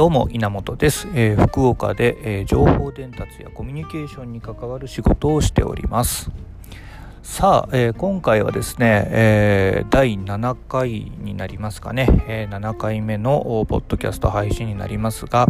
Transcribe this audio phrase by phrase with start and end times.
[0.00, 6.30] どうも稲本です、えー、福岡で、えー、情報伝達やコミュニケーションに関わる仕事をしております。
[7.30, 15.46] さあ、えー、今回はですね、えー、第7回になりますかね、えー、7回目のポッドキャスト配信になりますが、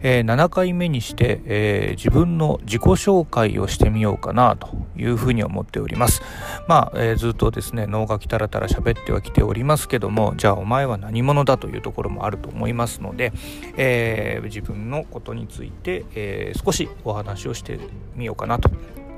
[0.00, 6.22] えー、7回目にして、え、自分の自己紹介をしてみようかなというふうに思っております
[6.66, 13.32] まあ、え、ずっとですね脳がきたらたら喋ってはきておりますけどもじゃあお前は何者だというところもあると思いますので、
[13.76, 17.78] え、自分のことについて、え、少しお話をして
[18.16, 18.70] みようかなと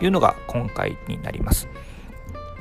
[0.02, 1.68] いうのが今回になります。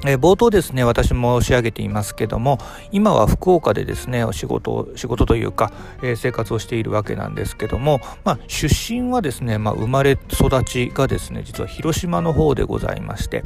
[0.06, 2.58] え、冒頭ですね、私申し上げていますけども、
[2.92, 13.44] 今は福岡でですね、お仕事、仕事というか、えー、生活をしているわけなんですけども、まあ、出身はですね、まあ、生まれ育ちがですね、実は広島の方でございまして、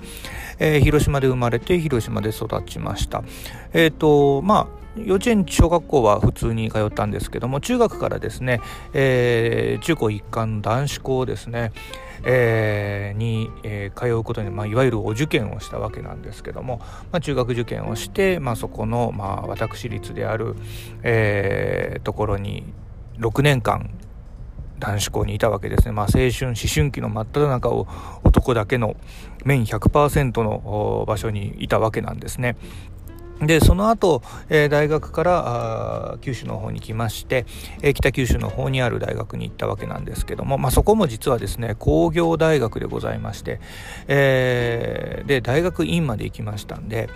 [0.60, 3.24] えー、広島で生まれて、広島で育ちました。
[3.74, 8.62] えっ、と、まあ、幼稚園小学校は普通に通ったんですけども中学からですね、
[8.94, 11.72] えー、中高一貫男子校ですね、
[12.24, 16.80] えー、に、えー、通うことに、まあ、いわゆるお受験をしたわけなんですけども、
[17.12, 20.56] まあ、中学受験をして、まあ、そこの、まあ、私立である、
[21.04, 22.64] えー、ところに
[23.18, 23.90] 6年間
[24.80, 27.88] 男子校にいたわけですね、まあ、青春思春期の真っ只中を
[28.24, 28.96] 男だけの
[29.46, 32.58] 面100%の場所にいたわけなんですね。
[33.46, 37.46] でその後、えー、大学から九州の方に来まして、
[37.82, 43.60] えー、北九州の方にある大学に行ったわけなんですけども、まあ、そこも実はですね工業大学でございまして、
[44.08, 47.10] えー、で大学院まで行きましたんで、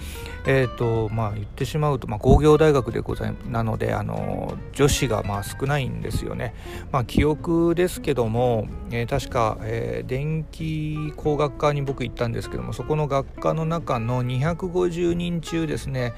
[0.45, 6.53] えーとまあ、言ってしまうと、まあ、工業大学でございなのであの女子がまあ少ないんですよね、
[6.91, 16.13] まあ、記憶ですけども、えー、確か、えー、電気工学科に僕行ったんですけどもそこの学科の中の250人中ですね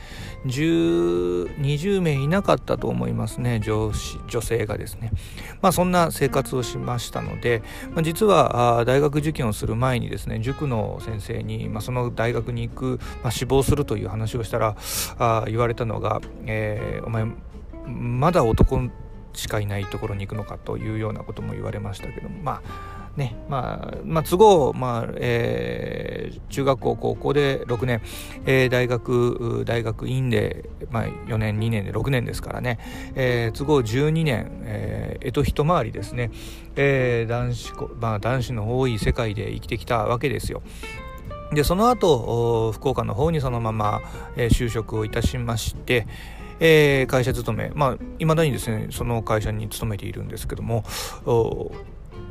[0.46, 5.12] 20名いなかったと思いますね女子女性がですね。
[5.62, 7.62] まあそんな生活をしましたので、
[7.92, 14.76] まあ、実は大学受験をする前にですね塾の先生に、まあ、その大学に行く、まあ、志望するという話をしたら
[15.18, 17.26] あ言われたのが、えー、お前
[17.86, 18.90] まだ男
[19.34, 28.02] しかいないところに行くのかというようなことも言われましたけどまあねまあ、まあ、都合、まあえー、中学校高校で6年、
[28.46, 32.80] えー、大学大学院で、まあ、4年2年で6年ですからね、
[33.16, 36.32] えー、都合12年、えー、と一回りですね、
[36.76, 40.62] えー、男子、まあ、男子の多い世界で生きてきたわけですよ。
[41.52, 44.02] でその後福岡の方にそのまま、
[44.36, 46.06] えー、就職をいたしまして、
[46.60, 50.84] えー、会社勤めまあいまだにですねその会社に勤めているんですけども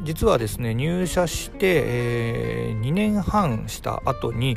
[0.03, 4.57] 実はですね入社して、えー、2年半した後に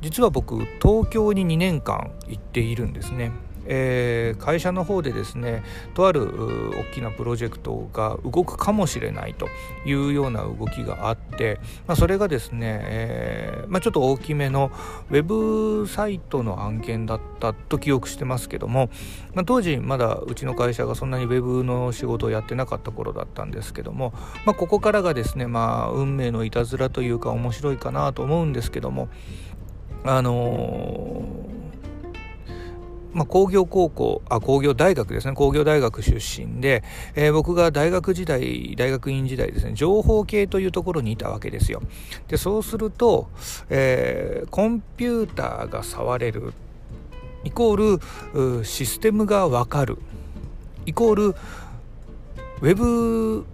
[0.00, 3.32] 実は僕東京に2年間行っているんですね。
[3.66, 5.62] えー、会社の方でですね
[5.94, 9.48] とある大きなプロジェクトが動くかもしれないと
[9.86, 14.70] いうような動きがあって、まあ、それがですね、えー、まあ、ちょっと大きめの
[15.10, 18.90] ウェブサイトの案件だったと記憶してますけども、
[19.34, 24.12] まあ、当時まだうちの会社がそんなにウェブの仕事をやってなかった頃だったんですけども、
[24.44, 29.08] ま、ここからがですね、まあ、運命のいたずらというか面白いかなと思うんですけども
[30.04, 31.53] あのー
[33.14, 35.34] まあ、工業高校あ工業大学ですね。
[35.34, 36.82] 工業大学出身で、
[37.14, 39.72] えー、僕が大学時代大学院時代ですね。
[39.74, 41.80] 情報系というところにいたわけですよ。
[42.28, 43.28] でそうすると、
[43.70, 46.52] えー、コンピューターが触れる
[47.44, 47.98] イコー
[48.58, 49.98] ルシステムがわかる。
[50.86, 53.46] イコールウェブ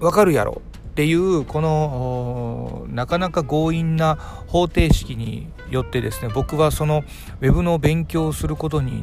[0.00, 0.60] わかるやろ。
[0.90, 7.04] っていうこのなかなか強引な方程式によってですね僕はその
[7.40, 9.02] ウェブの勉強をすることに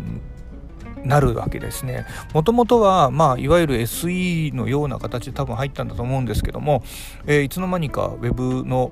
[1.06, 2.06] なるわけですね。
[2.34, 6.84] もともとは、まあ、いわゆる SE のような形で多分入ったんだと思うんですけども、
[7.26, 8.92] えー、いつの間にか Web の、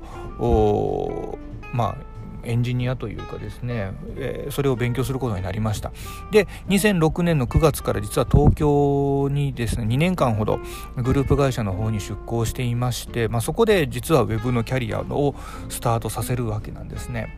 [1.74, 2.12] まあ、
[2.44, 5.91] エンジニアというかですね、えー、それを勉強することになりました
[6.32, 10.59] で2006年の9月から実は東京にですね2年間ほど
[10.97, 15.35] グループ会社の方に出向していまして、まあ、そこで実は Web のキャリアを
[15.70, 17.38] スタートさせるわけなんですね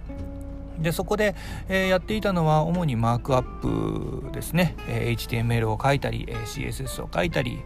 [0.84, 1.36] でそこで、
[1.68, 7.60] えー、やっていたのは主にマークアップですね、え、HTML を書いたり、え、CSS を書いたり、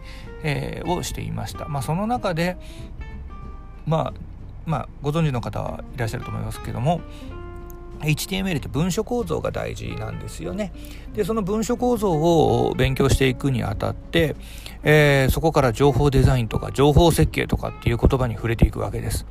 [0.43, 2.57] え、をしていました、まあ、その中で
[3.85, 4.27] まあ
[4.67, 6.99] まあ、ご存知の方はいらっしゃると思いますけども
[8.01, 10.71] HTML って文書構造が大事なんですよね。
[11.15, 14.35] でその文書構造を勉強していくにあたって、
[14.83, 19.25] えー、そこから情報デザインとか情報設計とかっていう言葉に触れていくわけです。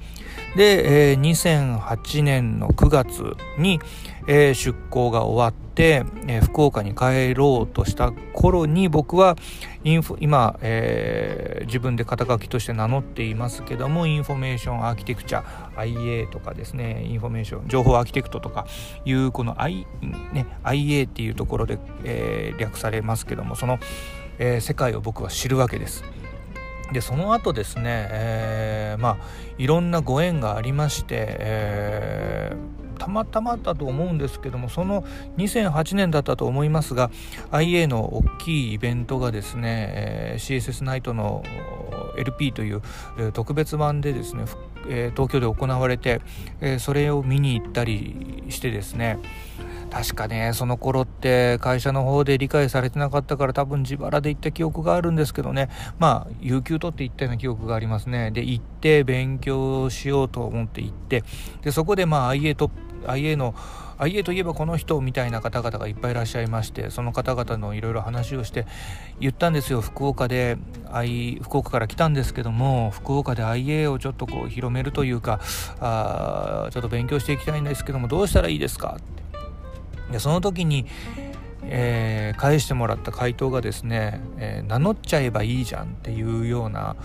[0.56, 3.78] で、えー、2008年の9月に、
[4.26, 9.36] えー、出向が終わって、えー、福岡に帰ろうとした頃に僕は
[9.84, 15.44] インフ今、えー、自分で肩書きとして名乗っていますけどもインフォメーションアーキテクチャ
[15.74, 18.66] IA とかですねインフォメーション情報 Architect とか
[19.04, 19.86] いうこの I、
[20.32, 23.78] ね、IA っていうところで、えー、略されますけどもその、
[24.38, 26.02] えー、世界を僕は知るわけです。
[26.92, 29.16] でその後ですね、えー、まあ
[29.58, 35.02] いろんなご縁がありまして、えー、たまたまだと思うんですけどもその
[35.36, 37.10] 2008年だったと思いますが
[37.50, 41.42] IA の大きいイベントがですね、えー、CSS ナイトの
[42.16, 42.82] LP という、
[43.32, 44.44] 特別版でですね、
[45.14, 46.20] 東京で行われて、
[46.78, 49.18] それを見に行ったりしてですね
[49.96, 55.70] 確かねその頃って会社の方で理解されてなかったから多分自腹で行った記憶があるんですけどね。
[55.98, 58.30] まあ有給取って行ったような記憶がありますね。
[58.30, 61.24] で行って勉強しようと思って行って
[61.62, 62.70] でそこでまあ IA と
[63.06, 63.54] IA の
[63.96, 68.66] IA といえばこの人みたいな方々がいっぱいいらっしゃいましてその方々のいろいろ話をして
[69.18, 69.80] 言ったんですよ。
[69.80, 70.58] 福岡で
[70.92, 75.40] I 福岡から来たんですけども福岡で IA をちょっとこう広めるというか
[75.80, 79.25] あちょっと勉強していきたいんですけどもどうしたらいいですかって。
[80.10, 80.86] でその時に、
[81.62, 86.96] えー、返してもらった回答がですね、えー、名乗っちゃえばいいじゃんっていうような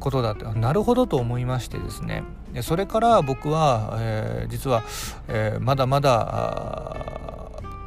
[0.00, 4.82] ことだってなるほどと思いましてですねでそれから僕は、えー、実は、
[5.28, 7.22] えまだまだ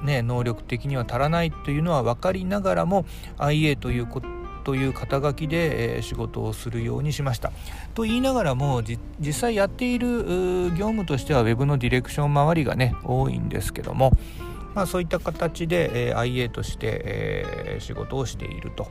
[0.05, 3.05] ね、能力的には足らないというのは分かりながらも
[3.37, 4.07] IA という
[4.63, 7.51] という肩書きで、え仕事をするようにしました。
[7.93, 8.81] と言いながらも
[9.19, 14.11] 実際やっている業務としては Web のディレクション周りがね多いんですけども、
[14.75, 18.87] まあ、そういった形で、えー、IA として、えー、仕事をしていると。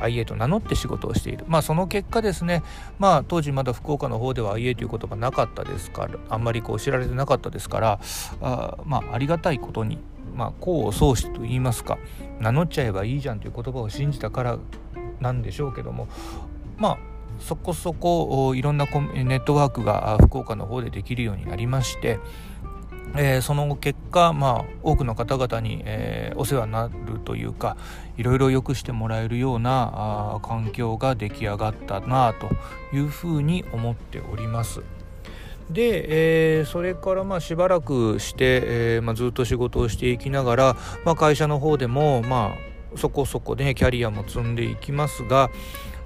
[0.00, 1.44] IA と名乗って仕事をしている。
[1.46, 2.62] まあその結果ですね、
[2.98, 8.00] まあ当時まだ福岡の方では IA という言葉なかったですから、あんまりこう知られてなかったですから、
[8.40, 9.98] あまあありがたいことに、
[10.34, 11.98] まあ功を奏してと言いますか、
[12.38, 14.58] 名乗っちゃえばいいじゃんという言葉を信じたから
[15.20, 16.08] なんでしょうけども、
[16.78, 16.98] まあ
[17.38, 18.92] そこそこいろんなネ
[19.36, 22.18] ットワークが福岡の方でできるようになりまして、
[23.16, 27.76] えー、その結果、まあ、多くの方々に、えー、お世話になるというか
[28.16, 29.90] いろいろ良くしてもらえるような
[30.36, 32.48] あ環境が出来上がったなと
[32.94, 34.82] いうふうに思っております。
[35.70, 42.54] で、えー、それからまあしばらくして、えーまあ、ずっと仕事をしていきながら、まあ、会社の方でも、ま
[42.94, 45.50] あ、そこそこねキャリアも積んでいきますが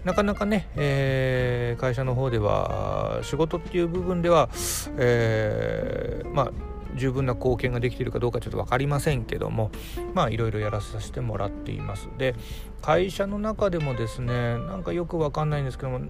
[0.05, 4.51] なかなかね、えー、会社の方では仕事っていう部分では、
[4.99, 6.53] えー、まあ
[6.97, 9.71] 十分な貢献ができているかどうかちょっと分かりませんけども
[10.15, 12.09] まあいろいろやらさせてもらっています。
[12.19, 12.35] で
[12.83, 16.01] 会社の中でもですねなんかよく分かんないんですけども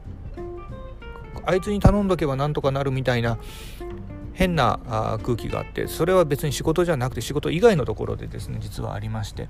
[1.47, 3.39] あいつに頼んどけばなんとかなるみたいな
[4.33, 4.81] 変な
[5.23, 9.49] 空気があってそれは別に仕事じゃなくて仕事以外のところでですね実はありまして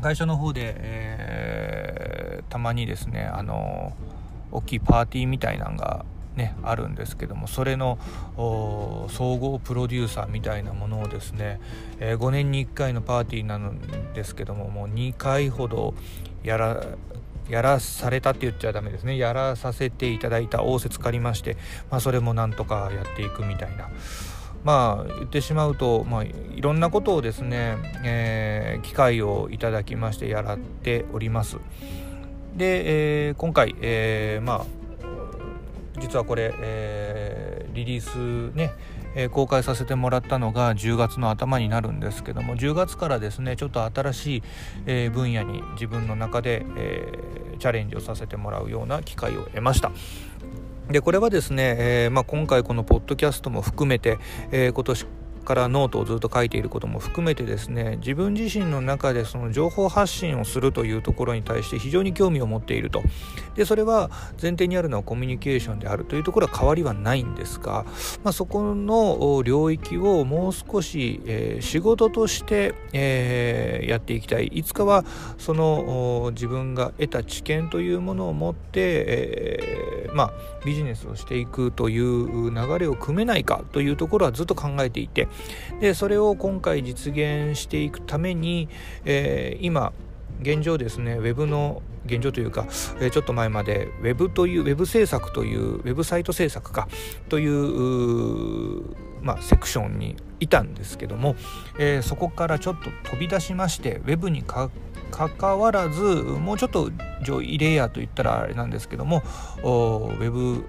[0.00, 3.94] 会社の方で、えー、たまにですねあの
[4.50, 6.04] 大きいパーティーみたいなのが
[6.36, 7.98] ね、あるんですけどもそれの
[8.36, 11.60] 総合プロデューサーみたいなものをですね、
[12.00, 15.94] えー、5年に1回のパーティーなんですけどももう2回ほど
[16.42, 16.84] やら
[17.48, 21.56] やらされたって言っちゃダメですねやらさせていただいた仰せつかりまして、
[21.90, 23.90] まあ、それもなんとかやっていくみたいな。
[24.64, 31.58] まあ言ってしまうと、まあ、いろんなことをですね、えー、機会をいただきましてやらっております。
[32.56, 34.83] で、えー、今回、えー、まあ
[35.98, 38.72] 実はこれ、えー、リリースね、
[39.14, 44.42] えー、公開させてもらったのが10月の頭になるんですけども10月からですねちょっと新しい、
[44.86, 47.12] えー、分野に自分の中で、え、
[47.58, 49.92] チャレンジをさせてもらうような機会を得ました。
[50.90, 54.18] でこれはですね、えまあ、今回このポッドキャストも含めて、
[54.50, 55.06] え、今年
[55.44, 63.02] からノートをずっと書いていることも含めてですね自分自身の中でその情報発信をするというところに対して非常に興味を持っていると。
[63.54, 64.10] でそれは
[64.40, 67.84] 前提にあるのはコミュニケーションであるというところは変わりはないんですが、
[68.24, 74.46] まあ、そこの領域をもう少し、えー、仕事として、えー、やっていきたい。
[74.46, 75.04] いつかは
[75.38, 80.32] その自分が得た知見というものを持って、えー、まあ、
[80.64, 85.28] ビジネスをしていくという流れを組めないかというところはずっと考えていて
[85.80, 88.68] でそれを今回実現していくために、
[89.04, 89.92] えー、今
[90.40, 92.66] 現状ですねウェブの現状というか、
[93.00, 96.88] えー、ちょっと前までウェブというウェブ制作というウェブサイト制作か
[97.28, 98.94] という
[99.24, 101.34] まあ、セクションにいたんですけども、
[101.78, 104.70] えー、そこからちょっと飛び出しましてウェブに関
[105.14, 106.90] かかわらずもうちょっと
[107.22, 109.22] 上位レイヤーといったらあれなんですけども
[109.62, 110.64] ウェブ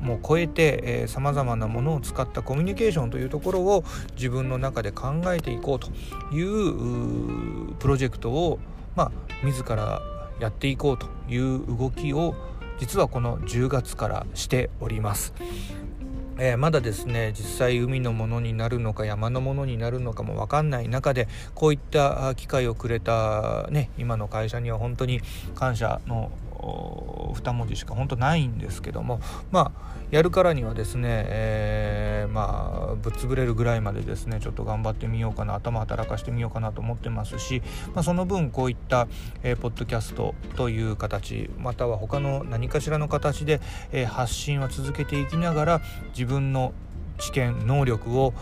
[0.00, 5.90] も超えてさまざまなものを使ったコミュニケーションというところを自分の中で考えていこうと
[6.34, 8.58] いうプロジェクトを、
[8.94, 9.12] まあ、
[9.44, 10.00] 自ら
[10.40, 12.34] やっていこうという動きを
[12.78, 15.34] 実はこの10月からしております。
[16.38, 25.20] えー、まだですね実際海のものになるのか山のものになるのかも分かんない中でこういった機会をくれた、ね、今の会社には本当に
[25.54, 29.20] 感謝の2文字しか本当ないんですけども
[29.50, 37.62] まあやるからにはですね、えー、まあぶっ潰れるぐらいまでですねちょっと頑張ってみようかな頭働かしてみようかなと思ってますし、
[37.94, 39.08] まあ、その分こういった、
[39.42, 43.60] えー、ポッドキャストという形または他の何かしらの形で、
[43.92, 46.72] えー、発信は続けていきながら自分の
[47.18, 48.34] 知見能力を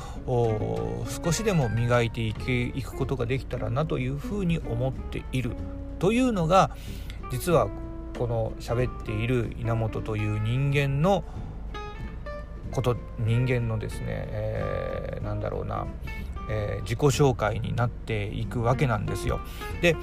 [1.25, 5.52] 少しでも磨いていくことができたらなというふうに思っている。
[5.99, 6.71] というのが
[7.30, 7.68] 実は
[8.18, 11.25] この喋っている稲本という人間の
[12.71, 15.87] こと人間のですね、えー、なんだろうな、
[16.50, 19.40] えー、自己紹介になっていくわけなんですよ。
[19.80, 19.97] で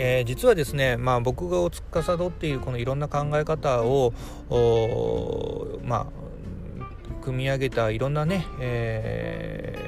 [0.00, 4.12] えー、実はですね、まあ、僕が司っているこのいろんな考え方を
[5.84, 9.87] まあ、組み上げたいろんなね、えー、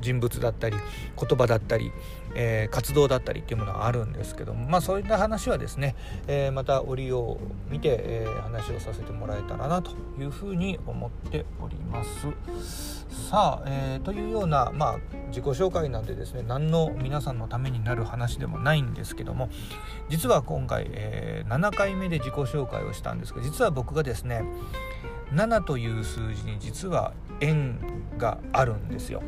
[0.00, 0.76] 人物だったり
[1.18, 1.92] 言葉だったり、
[2.34, 5.94] えー、活動だったりっていうものはあるんですけどもまあそういった話はですね、
[6.26, 7.38] えー、また折を
[7.68, 12.26] 見て、えー、話をさせてもらえたらなというふうに思っております。
[13.28, 19.50] さあ、え、というような、まあ、自己紹介なんでですね何の皆さんのためになる話でもないんですけども
[20.08, 24.44] 実は今回、え、7回目で自己紹介をしたんですが実は僕がですね
[25.32, 27.78] 7という数字に実は縁
[28.16, 29.22] があるんですよ。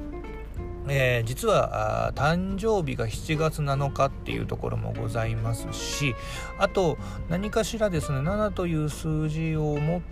[0.88, 6.14] えー、実は誕生日が7月7日っていうところもございますし
[6.58, 10.02] あと何かしらですね7という数字を持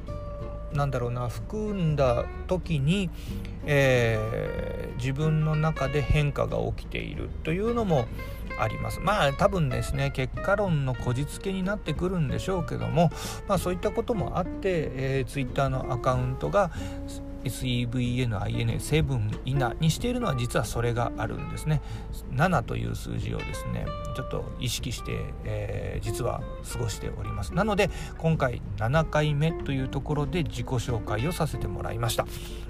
[0.73, 3.11] なんだろうな含んだ時に、
[3.65, 8.07] えー、自分の中で変化が起きているというのも
[8.61, 9.01] あります。
[9.01, 13.11] まあ多分ですね結果論のこじつけになってくるんでしょうけども、
[13.47, 16.71] まあ、そういったこともあって、えー、Twitter のアカウントが
[17.45, 21.81] SEVNINA7 イナにしているのは実はそれがあるんですね。
[22.33, 25.13] 7という数字をですねちょっと意識して、
[25.45, 26.43] えー、実は
[26.73, 27.55] 過ごしております。
[27.55, 32.27] なので今回7回目というところで自己紹介をさせてもらいました、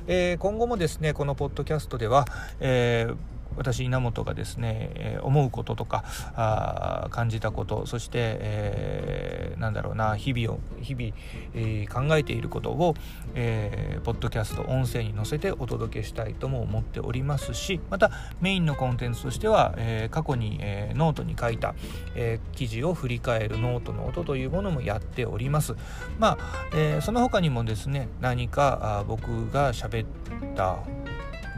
[0.06, 2.26] えー、今後もですねこのポッドキャストでは、
[2.60, 3.16] えー
[3.56, 11.12] 私稲本がですね、思うこととかあ感じたことそして、えー、なんだろうな日々を日々、
[11.54, 12.94] えー、考えていることを、
[13.34, 21.74] えー、ポッドキャスト音声に載せてお届けしたいとも思っておりますしまたメインのコンテンツとしては、えー、過去に、えー、ノートに書いた、
[22.14, 25.74] えー、記事を振り返るノートの音というものもやっております。
[26.18, 26.38] まあ、
[26.74, 30.06] えー、その他にもですね何かあ僕が喋っ
[30.54, 30.78] た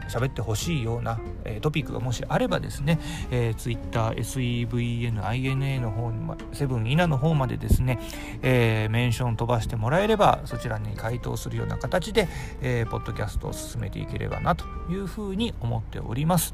[0.09, 2.99] 喋ってほしいような、えー、トピックがもしあればですね、
[3.31, 6.19] えー、Twitter、SEVN、INA の方に、
[6.53, 7.99] セブンイナの方までですね、
[8.41, 12.27] えー、メンション飛ばしてもらえれば、そちらに回答するような形で、
[12.61, 16.53] えー、ポッドキャストを進めていければなというふうに思っております。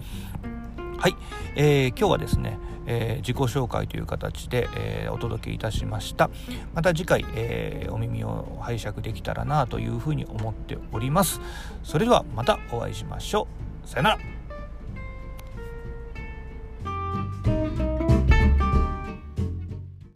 [0.99, 1.15] はい、
[1.55, 6.31] えー、今日はですね、えー、自己紹介という形で、えー、お届けいたしました。
[6.73, 11.39] また次回、えー、お耳を拝借できたらなというふうに思っております。
[11.83, 13.47] それではまたお会いしましょ
[13.85, 13.87] う。
[13.87, 14.36] さよなら。